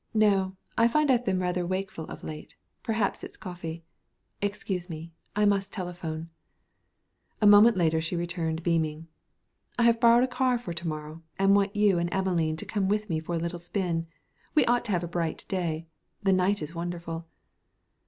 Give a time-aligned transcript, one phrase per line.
[0.15, 0.57] "No.
[0.79, 3.83] I find I've been rather wakeful of late: perhaps it's coffee.
[4.41, 5.11] Excuse me.
[5.35, 6.31] I must telephone."
[7.39, 9.09] A moment later she returned beaming.
[9.77, 12.87] "I have borrowed a car for tomorrow, and I want you and Emelene to come
[12.87, 14.07] with me for a little spin.
[14.55, 15.85] We ought to have a bright day;
[16.23, 17.27] the night is wonderful.